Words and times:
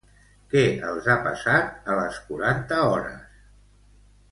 Què 0.53 0.63
els 0.91 1.09
ha 1.11 1.17
passat 1.27 1.91
a 1.95 1.99
les 2.01 2.19
Quaranta 2.31 2.81
Hores? 2.89 3.39